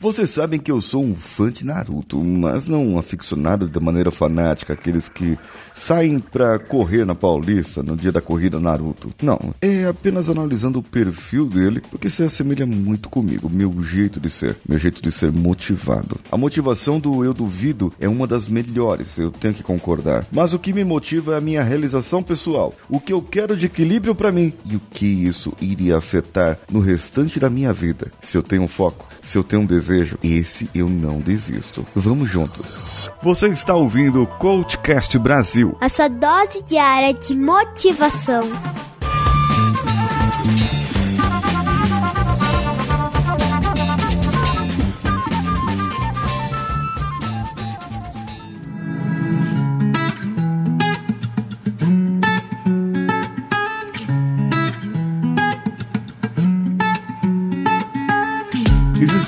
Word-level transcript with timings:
Vocês 0.00 0.30
sabem 0.30 0.60
que 0.60 0.70
eu 0.70 0.80
sou 0.80 1.02
um 1.02 1.16
fã 1.16 1.50
de 1.50 1.66
Naruto, 1.66 2.22
mas 2.22 2.68
não 2.68 2.86
um 2.86 2.98
aficionado 3.00 3.66
da 3.66 3.80
maneira 3.80 4.12
fanática, 4.12 4.72
aqueles 4.72 5.08
que 5.08 5.36
saem 5.74 6.20
pra 6.20 6.56
correr 6.56 7.04
na 7.04 7.16
Paulista 7.16 7.82
no 7.82 7.96
dia 7.96 8.12
da 8.12 8.20
corrida 8.20 8.60
Naruto. 8.60 9.12
Não, 9.20 9.52
é 9.60 9.86
apenas 9.86 10.28
analisando 10.28 10.78
o 10.78 10.84
perfil 10.84 11.46
dele, 11.46 11.82
porque 11.90 12.08
se 12.08 12.22
assemelha 12.22 12.64
muito 12.64 13.08
comigo, 13.08 13.50
meu 13.50 13.82
jeito 13.82 14.20
de 14.20 14.30
ser, 14.30 14.56
meu 14.68 14.78
jeito 14.78 15.02
de 15.02 15.10
ser 15.10 15.32
motivado. 15.32 16.20
A 16.30 16.36
motivação 16.36 17.00
do 17.00 17.24
eu 17.24 17.34
duvido 17.34 17.92
é 17.98 18.08
uma 18.08 18.26
das 18.28 18.46
melhores, 18.46 19.18
eu 19.18 19.32
tenho 19.32 19.54
que 19.54 19.64
concordar. 19.64 20.24
Mas 20.30 20.54
o 20.54 20.60
que 20.60 20.72
me 20.72 20.84
motiva 20.84 21.34
é 21.34 21.38
a 21.38 21.40
minha 21.40 21.64
realização 21.64 22.22
pessoal, 22.22 22.72
o 22.88 23.00
que 23.00 23.12
eu 23.12 23.20
quero 23.20 23.56
de 23.56 23.66
equilíbrio 23.66 24.14
para 24.14 24.30
mim 24.30 24.52
e 24.64 24.76
o 24.76 24.80
que 24.92 25.06
isso 25.06 25.52
iria 25.60 25.96
afetar 25.96 26.56
no 26.70 26.78
restante 26.78 27.40
da 27.40 27.50
minha 27.50 27.72
vida. 27.72 28.12
Se 28.22 28.38
eu 28.38 28.44
tenho 28.44 28.68
foco, 28.68 29.04
se 29.22 29.36
eu 29.36 29.42
tenho 29.42 29.62
um 29.62 29.66
desejo, 29.66 29.87
esse 30.22 30.68
eu 30.74 30.88
não 30.88 31.20
desisto. 31.20 31.86
Vamos 31.94 32.30
juntos. 32.30 33.10
Você 33.22 33.48
está 33.48 33.74
ouvindo 33.74 34.22
o 34.22 34.26
Coachcast 34.26 35.18
Brasil. 35.18 35.76
A 35.80 35.88
sua 35.88 36.08
dose 36.08 36.62
diária 36.62 37.12
de 37.14 37.34
motivação. 37.34 38.42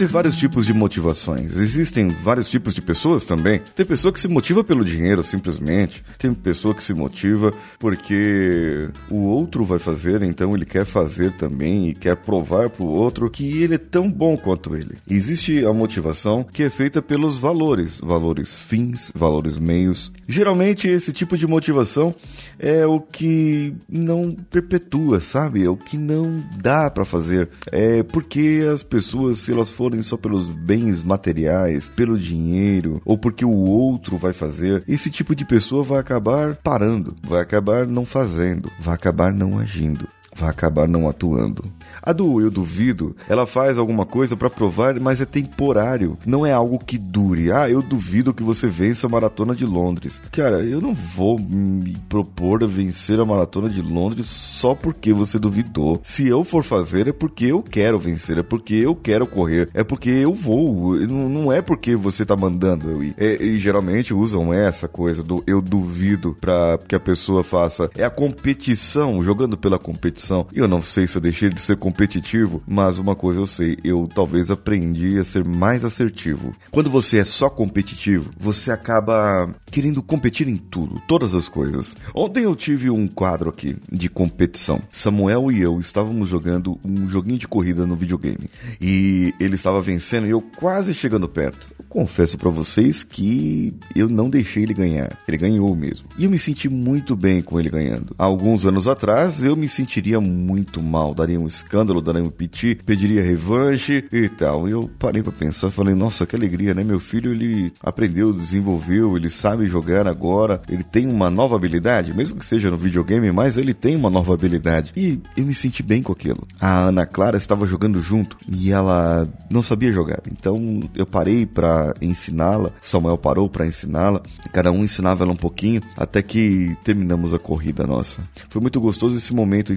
Existem 0.01 0.15
vários 0.15 0.37
tipos 0.39 0.65
de 0.65 0.73
motivações. 0.73 1.55
Existem 1.59 2.09
vários 2.09 2.49
tipos 2.49 2.73
de 2.73 2.81
pessoas 2.81 3.27
também. 3.27 3.61
Tem 3.77 3.85
pessoa 3.85 4.11
que 4.11 4.19
se 4.19 4.29
motiva 4.29 4.65
pelo 4.65 4.83
dinheiro, 4.83 5.23
simplesmente. 5.23 6.03
Tem 6.17 6.33
pessoa 6.33 6.75
que 6.75 6.83
se 6.83 6.95
motiva 6.95 7.53
porque 7.79 8.89
o 9.11 9.19
outro 9.27 9.63
vai 9.63 9.79
fazer, 9.79 10.23
então 10.23 10.55
ele 10.55 10.65
quer 10.65 10.87
fazer 10.87 11.35
também 11.35 11.91
e 11.91 11.95
quer 11.95 12.17
provar 12.17 12.71
pro 12.71 12.87
outro 12.87 13.29
que 13.29 13.63
ele 13.63 13.75
é 13.75 13.79
tão 13.79 14.11
bom 14.11 14.39
quanto 14.39 14.75
ele. 14.75 14.97
Existe 15.07 15.67
a 15.67 15.73
motivação 15.75 16.45
que 16.45 16.63
é 16.63 16.71
feita 16.71 17.03
pelos 17.03 17.37
valores, 17.37 18.01
valores 18.03 18.59
fins, 18.59 19.13
valores 19.15 19.59
meios. 19.59 20.11
Geralmente 20.27 20.89
esse 20.89 21.13
tipo 21.13 21.37
de 21.37 21.47
motivação 21.47 22.15
é 22.59 22.87
o 22.87 23.01
que 23.01 23.75
não 23.87 24.35
perpetua, 24.49 25.21
sabe? 25.21 25.63
É 25.63 25.69
o 25.69 25.77
que 25.77 25.99
não 25.99 26.43
dá 26.57 26.89
para 26.91 27.05
fazer. 27.05 27.51
É 27.71 28.03
porque 28.03 28.67
as 28.73 28.83
pessoas, 28.83 29.39
se 29.39 29.53
elas 29.53 29.71
forem 29.71 29.90
só 30.03 30.17
pelos 30.17 30.49
bens 30.49 31.03
materiais, 31.03 31.89
pelo 31.89 32.19
dinheiro, 32.19 33.01
ou 33.05 33.19
porque 33.19 33.45
o 33.45 33.51
outro 33.51 34.17
vai 34.17 34.33
fazer, 34.33 34.83
esse 34.87 35.11
tipo 35.11 35.35
de 35.35 35.45
pessoa 35.45 35.83
vai 35.83 35.99
acabar 35.99 36.57
parando, 36.57 37.17
vai 37.23 37.41
acabar 37.41 37.87
não 37.87 38.05
fazendo, 38.05 38.71
vai 38.81 38.95
acabar 38.95 39.33
não 39.33 39.59
agindo 39.59 40.09
vai 40.35 40.49
acabar 40.49 40.89
não 40.89 41.09
atuando. 41.09 41.65
A 42.03 42.13
do 42.13 42.41
eu 42.41 42.51
duvido, 42.51 43.15
ela 43.29 43.47
faz 43.47 43.77
alguma 43.77 44.07
coisa 44.07 44.37
para 44.37 44.49
provar, 44.49 44.99
mas 44.99 45.21
é 45.21 45.27
temporário. 45.27 46.17
Não 46.25 46.47
é 46.47 46.53
algo 46.53 46.79
que 46.79 46.97
dure. 46.97 47.53
Ah, 47.53 47.69
eu 47.69 47.83
duvido 47.83 48.33
que 48.33 48.43
você 48.43 48.67
vença 48.67 49.07
a 49.07 49.11
maratona 49.11 49.55
de 49.55 49.67
Londres. 49.67 50.21
Cara, 50.33 50.61
eu 50.61 50.81
não 50.81 50.95
vou 50.95 51.39
me 51.39 51.97
propor 52.09 52.65
a 52.65 52.67
vencer 52.67 53.21
a 53.21 53.25
maratona 53.25 53.69
de 53.69 53.83
Londres 53.83 54.27
só 54.27 54.75
porque 54.75 55.13
você 55.13 55.39
duvidou. 55.39 56.01
Se 56.03 56.27
eu 56.27 56.45
for 56.45 56.63
fazer 56.63 57.09
é 57.09 57.13
porque 57.13 57.47
eu 57.47 57.63
quero 57.63 57.99
vencer, 57.99 58.39
é 58.39 58.43
porque 58.43 58.75
eu 58.75 58.95
quero 58.95 59.27
correr, 59.27 59.69
é 59.75 59.85
porque 59.85 60.11
eu 60.11 60.33
vou. 60.33 60.97
Não 60.97 61.53
é 61.53 61.61
porque 61.61 61.95
você 61.97 62.25
tá 62.25 62.37
mandando 62.37 62.91
eu 62.91 63.05
ir. 63.05 63.15
É, 63.19 63.43
e 63.43 63.59
geralmente 63.59 64.15
usam 64.15 64.55
essa 64.55 64.89
coisa 64.89 65.23
do 65.23 65.43
eu 65.47 65.61
duvido 65.61 66.37
para 66.41 66.79
que 66.89 66.95
a 66.95 67.01
pessoa 67.01 67.45
faça. 67.45 67.91
É 67.97 68.05
a 68.05 68.11
competição, 68.11 69.23
jogando 69.23 69.59
pela 69.59 69.79
competição. 69.79 70.20
E 70.53 70.59
eu 70.59 70.69
não 70.69 70.83
sei 70.83 71.07
se 71.07 71.17
eu 71.17 71.23
deixei 71.23 71.49
de 71.49 71.61
ser 71.61 71.77
competitivo, 71.77 72.63
mas 72.67 72.99
uma 72.99 73.15
coisa 73.15 73.41
eu 73.41 73.47
sei, 73.47 73.79
eu 73.83 74.09
talvez 74.13 74.51
aprendi 74.51 75.19
a 75.19 75.25
ser 75.25 75.45
mais 75.45 75.85
assertivo. 75.85 76.55
Quando 76.71 76.91
você 76.91 77.19
é 77.19 77.25
só 77.25 77.49
competitivo, 77.49 78.31
você 78.39 78.71
acaba 78.71 79.55
querendo 79.71 80.03
competir 80.03 80.49
em 80.49 80.57
tudo, 80.57 81.01
todas 81.07 81.35
as 81.35 81.49
coisas. 81.49 81.97
Ontem 82.15 82.45
eu 82.45 82.55
tive 82.55 82.91
um 82.91 83.07
quadro 83.07 83.51
aqui 83.51 83.77
de 83.91 84.09
competição. 84.09 84.81
Samuel 84.91 85.51
e 85.51 85.61
eu 85.61 85.79
estávamos 85.81 86.29
jogando 86.29 86.79
um 86.85 87.09
joguinho 87.09 87.39
de 87.39 87.49
corrida 87.49 87.87
no 87.87 87.97
videogame 87.97 88.51
e 88.81 89.35
ele 89.39 89.55
estava 89.55 89.81
vencendo 89.81 90.27
e 90.27 90.31
eu 90.31 90.41
quase 90.41 90.95
chegando 90.95 91.29
perto. 91.29 91.69
Eu 91.79 91.85
confesso 91.89 92.39
para 92.39 92.51
vocês 92.51 93.03
que 93.03 93.75
eu 93.95 94.09
não 94.09 94.31
deixei 94.31 94.63
ele 94.63 94.75
ganhar. 94.75 95.19
Ele 95.27 95.37
ganhou 95.37 95.75
mesmo. 95.75 96.09
E 96.19 96.25
eu 96.25 96.31
me 96.31 96.39
senti 96.39 96.69
muito 96.69 97.17
bem 97.17 97.43
com 97.43 97.59
ele 97.59 97.69
ganhando. 97.69 98.15
Há 98.19 98.25
alguns 98.25 98.67
anos 98.67 98.87
atrás 98.87 99.43
eu 99.43 99.57
me 99.57 99.69
sentiria 99.69 100.10
muito 100.19 100.83
mal, 100.83 101.15
daria 101.15 101.39
um 101.39 101.47
escândalo 101.47 101.91
escândalo 101.91 102.01
da 102.01 102.31
Piti, 102.31 102.75
pediria 102.75 103.23
revanche 103.23 104.05
e 104.13 104.29
tal. 104.29 104.69
E 104.69 104.73
eu 104.73 104.91
parei 104.99 105.23
para 105.23 105.33
pensar, 105.33 105.71
falei, 105.71 105.95
nossa, 105.95 106.27
que 106.27 106.37
alegria, 106.37 106.75
né? 106.75 106.83
Meu 106.83 107.01
filho, 107.01 107.33
ele 107.33 107.73
aprendeu, 107.83 108.33
desenvolveu, 108.33 109.17
ele 109.17 109.31
sabe 109.31 109.67
jogar 109.67 110.07
agora, 110.07 110.61
ele 110.69 110.83
tem 110.83 111.07
uma 111.07 111.31
nova 111.31 111.57
habilidade, 111.57 112.15
mesmo 112.15 112.39
que 112.39 112.47
seja 112.47 112.71
no 112.71 112.77
videogame, 112.77 113.31
mas 113.33 113.57
ele 113.57 113.75
tem 113.75 113.97
uma 113.97 114.11
nova 114.11 114.35
habilidade. 114.35 114.93
E 114.97 115.21
eu 115.37 115.45
me 115.45 115.55
senti 115.55 115.83
bem 115.83 116.03
com 116.03 116.13
aquilo. 116.13 116.47
A 116.61 116.89
Ana 116.89 117.07
Clara 117.07 117.37
estava 117.37 117.67
jogando 117.67 118.01
junto 118.01 118.37
e 118.49 118.71
ela 118.71 119.29
não 119.49 119.63
sabia 119.63 119.93
jogar. 119.93 120.21
Então 120.31 120.81
eu 120.95 121.07
parei 121.07 121.47
para 121.47 121.95
ensiná-la, 122.01 122.73
Samuel 122.83 123.19
parou 123.19 123.49
para 123.49 123.67
ensiná-la, 123.67 124.23
cada 124.53 124.71
um 124.71 124.85
ensinava 124.85 125.25
ela 125.25 125.33
um 125.33 125.37
pouquinho, 125.37 125.81
até 125.97 126.23
que 126.23 126.77
terminamos 126.85 127.33
a 127.35 127.39
corrida 127.39 127.87
nossa. 127.87 128.23
Foi 128.49 128.61
muito 128.61 128.81
gostoso 128.81 129.17
esse 129.17 129.35
momento, 129.35 129.73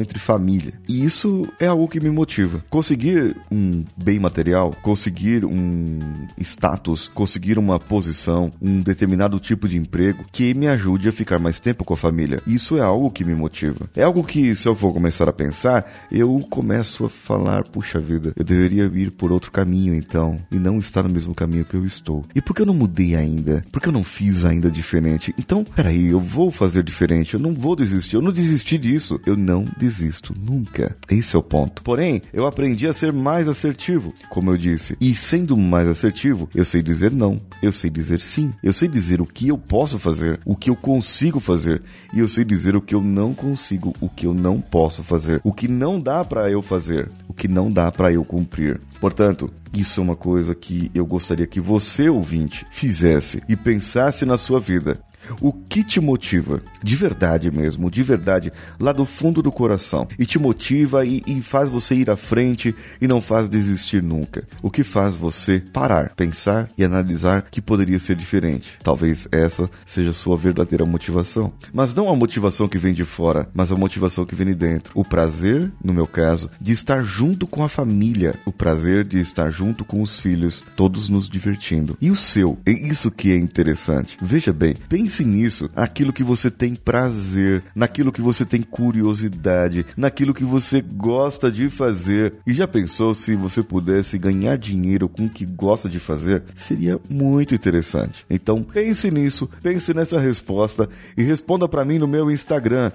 entre 0.00 0.18
família. 0.18 0.72
E 0.88 1.04
isso 1.04 1.46
é 1.58 1.66
algo 1.66 1.88
que 1.88 2.00
me 2.00 2.10
motiva. 2.10 2.64
Conseguir 2.70 3.36
um 3.50 3.84
bem 3.96 4.18
material, 4.18 4.74
conseguir 4.82 5.44
um 5.44 5.98
status, 6.38 7.08
conseguir 7.08 7.58
uma 7.58 7.78
posição, 7.78 8.50
um 8.60 8.80
determinado 8.80 9.38
tipo 9.38 9.68
de 9.68 9.76
emprego 9.76 10.24
que 10.32 10.54
me 10.54 10.68
ajude 10.68 11.08
a 11.08 11.12
ficar 11.12 11.38
mais 11.38 11.58
tempo 11.60 11.84
com 11.84 11.94
a 11.94 11.96
família. 11.96 12.40
Isso 12.46 12.76
é 12.76 12.80
algo 12.80 13.10
que 13.10 13.24
me 13.24 13.34
motiva. 13.34 13.88
É 13.94 14.02
algo 14.02 14.24
que, 14.24 14.54
se 14.54 14.68
eu 14.68 14.74
for 14.74 14.92
começar 14.92 15.28
a 15.28 15.32
pensar, 15.32 16.06
eu 16.10 16.38
começo 16.50 17.04
a 17.06 17.10
falar: 17.10 17.64
puxa 17.64 17.98
vida, 18.00 18.32
eu 18.36 18.44
deveria 18.44 18.84
ir 18.94 19.10
por 19.10 19.32
outro 19.32 19.50
caminho 19.50 19.94
então, 19.94 20.36
e 20.50 20.58
não 20.58 20.78
estar 20.78 21.02
no 21.02 21.10
mesmo 21.10 21.34
caminho 21.34 21.64
que 21.64 21.74
eu 21.74 21.84
estou. 21.84 22.24
E 22.34 22.40
por 22.40 22.54
que 22.54 22.62
eu 22.62 22.66
não 22.66 22.74
mudei 22.74 23.14
ainda? 23.14 23.62
Por 23.70 23.80
que 23.80 23.88
eu 23.88 23.92
não 23.92 24.04
fiz 24.04 24.44
ainda 24.44 24.70
diferente? 24.70 25.34
Então, 25.38 25.64
peraí, 25.64 26.06
eu 26.06 26.20
vou 26.20 26.50
fazer 26.50 26.82
diferente, 26.82 27.34
eu 27.34 27.40
não 27.40 27.54
vou 27.54 27.76
desistir, 27.76 28.16
eu 28.16 28.22
não 28.22 28.32
desisti 28.32 28.78
disso, 28.78 29.20
eu 29.26 29.36
não 29.36 29.65
desisto 29.78 30.34
nunca. 30.38 30.96
Esse 31.10 31.36
é 31.36 31.38
o 31.38 31.42
ponto. 31.42 31.82
Porém, 31.82 32.22
eu 32.32 32.46
aprendi 32.46 32.86
a 32.86 32.92
ser 32.92 33.12
mais 33.12 33.48
assertivo, 33.48 34.12
como 34.28 34.50
eu 34.50 34.56
disse. 34.56 34.96
E 35.00 35.14
sendo 35.14 35.56
mais 35.56 35.88
assertivo, 35.88 36.48
eu 36.54 36.64
sei 36.64 36.82
dizer 36.82 37.12
não, 37.12 37.40
eu 37.62 37.72
sei 37.72 37.90
dizer 37.90 38.20
sim, 38.20 38.52
eu 38.62 38.72
sei 38.72 38.88
dizer 38.88 39.20
o 39.20 39.26
que 39.26 39.48
eu 39.48 39.58
posso 39.58 39.98
fazer, 39.98 40.40
o 40.44 40.56
que 40.56 40.70
eu 40.70 40.76
consigo 40.76 41.40
fazer, 41.40 41.82
e 42.14 42.20
eu 42.20 42.28
sei 42.28 42.44
dizer 42.44 42.76
o 42.76 42.80
que 42.80 42.94
eu 42.94 43.00
não 43.00 43.34
consigo, 43.34 43.92
o 44.00 44.08
que 44.08 44.26
eu 44.26 44.34
não 44.34 44.60
posso 44.60 45.02
fazer, 45.02 45.40
o 45.44 45.52
que 45.52 45.68
não 45.68 46.00
dá 46.00 46.24
para 46.24 46.50
eu 46.50 46.62
fazer, 46.62 47.10
o 47.28 47.32
que 47.32 47.48
não 47.48 47.70
dá 47.70 47.90
para 47.90 48.12
eu 48.12 48.24
cumprir. 48.24 48.80
Portanto, 49.00 49.50
isso 49.72 50.00
é 50.00 50.02
uma 50.02 50.16
coisa 50.16 50.54
que 50.54 50.90
eu 50.94 51.04
gostaria 51.04 51.46
que 51.46 51.60
você, 51.60 52.08
ouvinte, 52.08 52.66
fizesse 52.70 53.42
e 53.48 53.54
pensasse 53.54 54.24
na 54.24 54.36
sua 54.36 54.58
vida. 54.58 54.98
O 55.40 55.52
que 55.52 55.82
te 55.82 56.00
motiva, 56.00 56.62
de 56.82 56.96
verdade 56.96 57.50
mesmo, 57.50 57.90
de 57.90 58.02
verdade, 58.02 58.52
lá 58.78 58.92
do 58.92 59.04
fundo 59.04 59.42
do 59.42 59.52
coração, 59.52 60.08
e 60.18 60.26
te 60.26 60.38
motiva 60.38 61.04
e, 61.04 61.22
e, 61.26 61.42
faz 61.42 61.68
você 61.68 61.94
ir 61.94 62.10
à 62.10 62.16
frente 62.16 62.74
e 63.00 63.06
não 63.06 63.20
faz 63.20 63.48
desistir 63.48 64.02
nunca. 64.02 64.44
O 64.62 64.70
que 64.70 64.84
faz 64.84 65.16
você 65.16 65.62
parar, 65.72 66.14
pensar 66.14 66.70
e 66.76 66.84
analisar 66.84 67.46
que 67.50 67.60
poderia 67.60 67.98
ser 67.98 68.16
diferente. 68.16 68.78
Talvez 68.82 69.28
essa 69.30 69.70
seja 69.84 70.12
sua 70.12 70.36
verdadeira 70.36 70.84
motivação. 70.84 71.52
Mas 71.72 71.94
não 71.94 72.08
a 72.08 72.16
motivação 72.16 72.68
que 72.68 72.78
vem 72.78 72.94
de 72.94 73.04
fora, 73.04 73.48
mas 73.54 73.70
a 73.70 73.76
motivação 73.76 74.24
que 74.24 74.34
vem 74.34 74.48
de 74.48 74.54
dentro. 74.54 74.92
O 74.94 75.04
prazer, 75.04 75.70
no 75.82 75.92
meu 75.92 76.06
caso, 76.06 76.50
de 76.60 76.72
estar 76.72 77.02
junto 77.02 77.46
com 77.46 77.62
a 77.62 77.68
família, 77.68 78.34
o 78.44 78.52
prazer 78.52 79.06
de 79.06 79.18
estar 79.18 79.50
junto 79.50 79.84
com 79.84 80.02
os 80.02 80.18
filhos, 80.18 80.62
todos 80.76 81.08
nos 81.08 81.28
divertindo. 81.28 81.96
E 82.00 82.10
o 82.10 82.16
seu? 82.16 82.58
É 82.64 82.70
isso 82.70 83.10
que 83.10 83.32
é 83.32 83.36
interessante. 83.36 84.16
Veja 84.20 84.52
bem, 84.52 84.74
pense 84.88 85.15
Pense 85.16 85.24
nisso, 85.24 85.70
aquilo 85.74 86.12
que 86.12 86.22
você 86.22 86.50
tem 86.50 86.74
prazer, 86.74 87.64
naquilo 87.74 88.12
que 88.12 88.20
você 88.20 88.44
tem 88.44 88.60
curiosidade, 88.60 89.86
naquilo 89.96 90.34
que 90.34 90.44
você 90.44 90.82
gosta 90.82 91.50
de 91.50 91.70
fazer. 91.70 92.34
E 92.46 92.52
já 92.52 92.68
pensou 92.68 93.14
se 93.14 93.34
você 93.34 93.62
pudesse 93.62 94.18
ganhar 94.18 94.58
dinheiro 94.58 95.08
com 95.08 95.24
o 95.24 95.30
que 95.30 95.46
gosta 95.46 95.88
de 95.88 95.98
fazer? 95.98 96.42
Seria 96.54 97.00
muito 97.08 97.54
interessante. 97.54 98.26
Então 98.28 98.62
pense 98.62 99.10
nisso, 99.10 99.48
pense 99.62 99.94
nessa 99.94 100.20
resposta 100.20 100.86
e 101.16 101.22
responda 101.22 101.66
para 101.66 101.82
mim 101.82 101.98
no 101.98 102.06
meu 102.06 102.30
Instagram, 102.30 102.92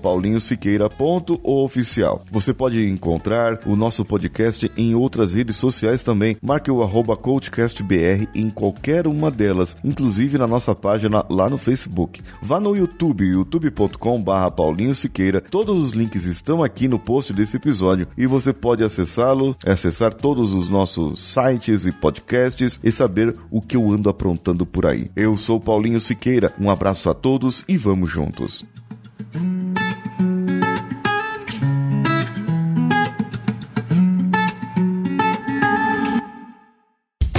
paulinhosiqueira.oficial. 0.00 2.24
Você 2.30 2.54
pode 2.54 2.88
encontrar 2.88 3.58
o 3.66 3.74
nosso 3.74 4.04
podcast 4.04 4.70
em 4.76 4.94
outras 4.94 5.34
redes 5.34 5.56
sociais 5.56 6.04
também. 6.04 6.36
Marque 6.40 6.70
o 6.70 6.86
CoachCastBR 7.16 8.28
em 8.32 8.48
qualquer 8.48 9.08
uma 9.08 9.28
delas, 9.28 9.76
inclusive 9.82 10.38
na 10.38 10.46
nossa 10.46 10.72
página 10.72 11.26
lá 11.28 11.50
no 11.50 11.63
Facebook. 11.64 12.22
Vá 12.42 12.60
no 12.60 12.76
YouTube, 12.76 13.24
youtube.com 13.24 14.22
barra 14.22 14.50
Paulinho 14.50 14.94
Siqueira. 14.94 15.40
Todos 15.40 15.80
os 15.80 15.92
links 15.92 16.26
estão 16.26 16.62
aqui 16.62 16.86
no 16.86 16.98
post 16.98 17.32
desse 17.32 17.56
episódio 17.56 18.06
e 18.16 18.26
você 18.26 18.52
pode 18.52 18.84
acessá-lo, 18.84 19.56
acessar 19.64 20.12
todos 20.12 20.52
os 20.52 20.68
nossos 20.68 21.18
sites 21.18 21.86
e 21.86 21.92
podcasts 21.92 22.78
e 22.84 22.92
saber 22.92 23.34
o 23.50 23.62
que 23.62 23.76
eu 23.76 23.90
ando 23.90 24.10
aprontando 24.10 24.66
por 24.66 24.86
aí. 24.86 25.10
Eu 25.16 25.36
sou 25.36 25.58
Paulinho 25.58 26.00
Siqueira, 26.00 26.52
um 26.60 26.70
abraço 26.70 27.08
a 27.08 27.14
todos 27.14 27.64
e 27.66 27.76
vamos 27.76 28.10
juntos. 28.10 28.64